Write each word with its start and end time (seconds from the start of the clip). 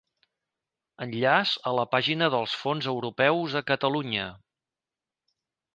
Enllaç 1.05 1.51
a 1.71 1.75
la 1.81 1.85
pàgina 1.91 2.31
dels 2.37 2.57
Fons 2.63 2.91
Europeus 2.95 3.57
a 3.61 3.65
Catalunya. 3.73 4.29